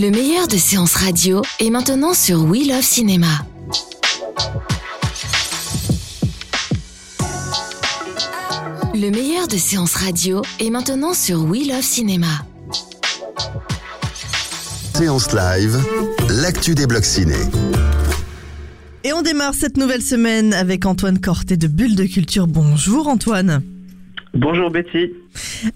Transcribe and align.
Le 0.00 0.10
meilleur 0.10 0.48
de 0.48 0.56
séances 0.56 0.94
radio 0.94 1.42
est 1.58 1.68
maintenant 1.68 2.14
sur 2.14 2.42
We 2.44 2.66
Love 2.66 2.80
Cinéma. 2.80 3.26
Le 8.94 9.10
meilleur 9.10 9.46
de 9.46 9.58
séances 9.58 9.96
radio 9.96 10.40
est 10.58 10.70
maintenant 10.70 11.12
sur 11.12 11.44
We 11.44 11.68
Love 11.68 11.82
Cinéma. 11.82 12.46
Séance 14.94 15.34
live, 15.34 15.76
l'actu 16.30 16.74
des 16.74 16.86
blocs 16.86 17.04
ciné. 17.04 17.36
Et 19.04 19.12
on 19.12 19.20
démarre 19.20 19.52
cette 19.52 19.76
nouvelle 19.76 20.02
semaine 20.02 20.54
avec 20.54 20.86
Antoine 20.86 21.20
Corté 21.20 21.58
de 21.58 21.66
Bulle 21.66 21.94
de 21.94 22.04
Culture. 22.04 22.46
Bonjour 22.46 23.06
Antoine. 23.06 23.62
Bonjour 24.32 24.70
Betty. 24.70 25.12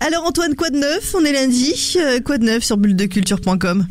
Alors 0.01 0.25
Antoine, 0.25 0.55
quoi 0.55 0.71
de 0.71 0.79
neuf? 0.79 1.15
On 1.15 1.23
est 1.27 1.33
lundi. 1.33 1.97
Euh, 1.97 2.21
quoi 2.21 2.39
de 2.39 2.45
neuf 2.45 2.65
sur 2.65 2.79
bulledeculture.com 2.79 3.87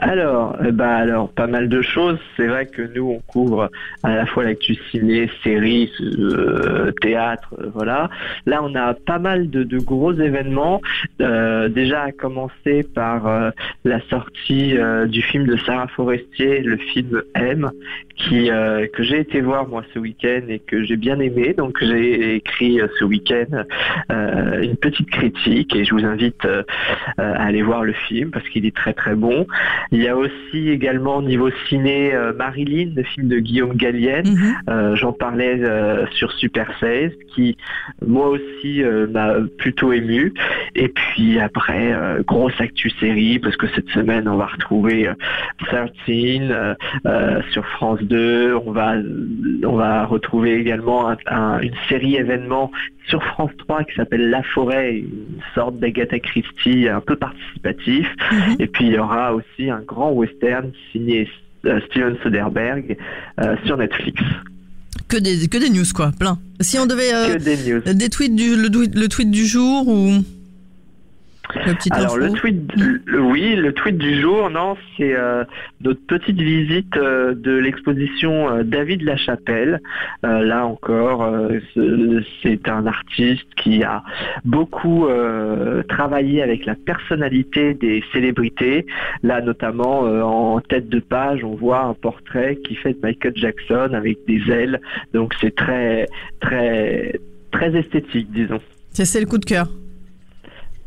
Alors, 0.00 0.56
euh, 0.60 0.70
bah 0.70 0.96
alors, 0.96 1.28
pas 1.30 1.46
mal 1.46 1.68
de 1.68 1.82
choses. 1.82 2.18
C'est 2.36 2.46
vrai 2.46 2.66
que 2.66 2.82
nous, 2.82 3.10
on 3.10 3.20
couvre 3.20 3.70
à 4.02 4.14
la 4.14 4.26
fois 4.26 4.44
l'actu 4.44 4.76
ciné, 4.90 5.28
séries, 5.42 5.90
euh, 6.00 6.92
théâtre, 7.00 7.54
euh, 7.58 7.70
voilà. 7.74 8.08
Là, 8.46 8.60
on 8.62 8.74
a 8.74 8.94
pas 8.94 9.18
mal 9.18 9.50
de, 9.50 9.78
gros 9.78 10.12
événements. 10.12 10.80
Euh, 11.20 11.68
déjà, 11.68 12.02
à 12.02 12.12
commencer 12.12 12.82
par 12.82 13.52
la 13.84 14.00
sortie 14.08 14.74
du 15.06 15.22
film 15.22 15.46
de 15.46 15.56
Sarah 15.58 15.88
Forestier, 15.88 16.60
le 16.60 16.76
film 16.76 17.22
M, 17.34 17.70
que 18.28 19.02
j'ai 19.02 19.20
été 19.20 19.40
voir 19.40 19.68
moi 19.68 19.82
ce 19.94 19.98
week-end 19.98 20.42
et 20.48 20.58
que 20.58 20.84
j'ai 20.84 20.96
bien 20.96 21.18
aimé. 21.20 21.54
Donc, 21.56 21.78
j'ai 21.80 22.36
écrit 22.36 22.80
ce 22.98 23.04
week-end 23.04 23.64
une 24.10 24.76
petite 24.76 25.10
critique 25.10 25.74
et 25.74 25.84
je 25.84 25.94
vous 25.94 26.04
invite 26.04 26.46
à 27.16 27.44
aller 27.44 27.62
voir 27.62 27.84
le 27.84 27.92
film 27.92 28.30
parce 28.30 28.48
qu'il 28.48 28.66
est 28.66 28.74
très 28.74 28.92
très 28.92 29.14
bon. 29.14 29.46
Il 29.92 30.02
y 30.02 30.08
a 30.08 30.16
aussi 30.16 30.68
également 30.70 31.16
au 31.18 31.22
niveau 31.22 31.50
ciné 31.68 32.14
euh, 32.14 32.32
Marilyn, 32.34 32.92
le 32.94 33.02
film 33.04 33.28
de 33.28 33.38
Guillaume 33.38 33.74
Gallienne. 33.76 34.28
Mhm. 34.28 34.54
Euh, 34.68 34.96
J'en 34.96 35.12
parlais 35.12 35.60
euh, 35.62 36.06
sur 36.12 36.30
Super 36.32 36.70
16, 36.80 37.12
qui 37.34 37.56
moi 38.06 38.28
aussi 38.28 38.82
m'a 39.12 39.34
plutôt 39.58 39.92
ému. 39.92 40.32
Et 40.74 40.88
puis 40.88 41.38
après, 41.40 41.94
grosse 42.26 42.58
actu 42.60 42.90
série, 43.00 43.38
parce 43.38 43.56
que 43.56 43.66
cette 43.74 43.88
semaine 43.90 44.28
on 44.28 44.36
va 44.36 44.46
retrouver 44.46 45.08
euh, 45.08 45.14
13 45.66 45.90
euh, 46.08 46.74
euh, 47.06 47.40
sur 47.52 47.64
France 47.66 48.00
2. 48.02 48.54
On 48.66 48.72
va 48.72 48.94
on 49.64 49.76
va 49.76 50.04
retrouver 50.06 50.54
également 50.54 51.08
un- 51.10 51.16
un- 51.26 51.60
une 51.60 51.74
série 51.88 52.16
événement 52.16 52.70
sur 53.08 53.22
France 53.24 53.50
3 53.58 53.84
qui 53.84 53.94
s'appelle 53.94 54.28
La 54.30 54.42
Forêt, 54.42 54.98
une 54.98 55.40
sorte 55.54 55.78
d'Agatha 55.78 56.18
Christie 56.18 56.88
un 56.88 57.00
peu 57.00 57.16
participatif. 57.16 58.06
Mhm. 58.32 58.56
Et 58.58 58.66
puis 58.66 58.86
il 58.86 58.92
y 58.92 58.98
aura 58.98 59.34
aussi 59.34 59.70
un 59.70 59.77
grand 59.86 60.12
western 60.12 60.72
signé 60.92 61.28
euh, 61.66 61.80
Steven 61.90 62.16
Soderbergh 62.22 62.96
euh, 63.40 63.56
sur 63.66 63.76
Netflix. 63.76 64.22
Que 65.08 65.16
des, 65.16 65.48
que 65.48 65.58
des 65.58 65.70
news 65.70 65.84
quoi, 65.94 66.12
plein. 66.18 66.38
Si 66.60 66.78
on 66.78 66.86
devait... 66.86 67.14
euh, 67.14 67.34
Que 67.34 67.38
des 67.42 67.56
news. 67.56 67.80
des 67.94 68.08
tweets 68.08 68.34
du, 68.34 68.56
le, 68.56 68.68
le 68.68 69.08
tweet 69.08 69.30
du 69.30 69.46
jour 69.46 69.86
ou... 69.88 70.22
Le 71.54 71.92
Alors 71.92 72.16
info 72.16 72.18
le 72.18 72.32
tweet, 72.32 72.72
le- 73.06 73.20
oui, 73.22 73.56
le 73.56 73.72
tweet 73.72 73.96
du 73.98 74.20
jour, 74.20 74.50
non, 74.50 74.76
c'est 74.96 75.14
euh, 75.16 75.44
notre 75.80 76.00
petite 76.06 76.40
visite 76.40 76.94
euh, 76.96 77.34
de 77.34 77.52
l'exposition 77.52 78.50
euh, 78.50 78.62
David 78.64 79.02
Lachapelle. 79.02 79.80
Euh, 80.24 80.42
là 80.44 80.66
encore, 80.66 81.26
ce- 81.74 82.22
c'est 82.42 82.68
un 82.68 82.86
artiste 82.86 83.46
qui 83.56 83.82
a 83.82 84.02
beaucoup 84.44 85.06
travaillé 85.88 86.42
avec 86.42 86.66
la 86.66 86.74
personnalité 86.74 87.74
des 87.74 88.02
célébrités. 88.12 88.86
Là, 89.22 89.40
notamment 89.40 90.00
en 90.00 90.60
tête 90.60 90.88
de 90.88 91.00
page, 91.00 91.42
on 91.44 91.54
voit 91.54 91.82
un 91.84 91.94
portrait 91.94 92.56
qui 92.64 92.74
fait 92.74 92.92
de 92.92 92.98
Michael 93.02 93.32
Jackson 93.36 93.90
avec 93.94 94.18
des 94.26 94.40
ailes. 94.50 94.80
Donc 95.14 95.34
c'est 95.40 95.54
très, 95.54 96.06
très, 96.40 97.18
très 97.52 97.74
esthétique, 97.76 98.30
disons. 98.32 98.60
C'est 98.92 99.20
le 99.20 99.26
coup 99.26 99.38
de 99.38 99.44
cœur. 99.44 99.68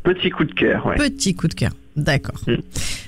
Petit 0.04 0.30
coup 0.30 0.44
de 0.44 0.52
cœur, 0.52 0.86
ouais. 0.86 0.96
Petit 0.96 1.34
coup 1.34 1.48
de 1.48 1.54
cœur. 1.54 1.72
D'accord. 1.96 2.40
Mm. 2.46 2.54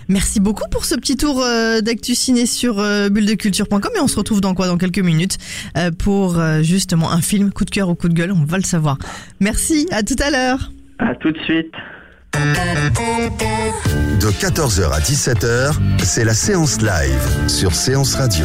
Merci 0.08 0.40
beaucoup 0.40 0.68
pour 0.70 0.84
ce 0.84 0.94
petit 0.94 1.16
tour 1.16 1.42
euh, 1.42 1.80
d'actu 1.80 2.14
ciné 2.14 2.46
sur 2.46 2.78
euh, 2.78 3.08
bulledeculture.com 3.08 3.90
et 3.96 4.00
on 4.00 4.08
se 4.08 4.16
retrouve 4.16 4.40
dans 4.40 4.54
quoi? 4.54 4.66
Dans 4.66 4.76
quelques 4.76 4.98
minutes 4.98 5.38
euh, 5.76 5.90
pour 5.90 6.38
euh, 6.38 6.62
justement 6.62 7.10
un 7.10 7.22
film 7.22 7.50
coup 7.50 7.64
de 7.64 7.70
cœur 7.70 7.88
ou 7.88 7.94
coup 7.94 8.08
de 8.08 8.14
gueule, 8.14 8.32
on 8.32 8.44
va 8.44 8.58
le 8.58 8.64
savoir. 8.64 8.98
Merci, 9.40 9.88
à 9.90 10.02
tout 10.02 10.16
à 10.20 10.30
l'heure. 10.30 10.70
À 10.98 11.14
tout 11.14 11.32
de 11.32 11.38
suite. 11.40 11.72
De 12.34 14.26
14h 14.26 14.92
à 14.92 15.00
17h, 15.00 15.74
c'est 16.02 16.24
la 16.24 16.34
séance 16.34 16.80
live 16.80 17.48
sur 17.48 17.74
Séance 17.74 18.14
Radio. 18.16 18.44